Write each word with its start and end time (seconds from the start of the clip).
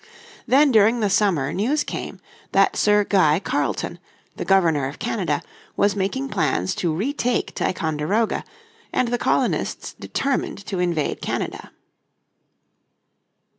Then 0.47 0.71
during 0.71 0.99
the 0.99 1.11
summer 1.11 1.53
news 1.53 1.83
came 1.83 2.19
that 2.53 2.75
Sir 2.75 3.03
Guy 3.03 3.39
Carleton, 3.39 3.99
the 4.35 4.43
Governor 4.43 4.87
of 4.87 4.97
Canada, 4.97 5.43
was 5.77 5.95
making 5.95 6.29
plans 6.29 6.73
to 6.77 6.91
retake 6.91 7.53
Ticonderoga, 7.53 8.43
and 8.91 9.09
the 9.09 9.19
colonists 9.19 9.93
determined 9.93 10.57
to 10.65 10.79
invade 10.79 11.21
Canada. 11.21 11.69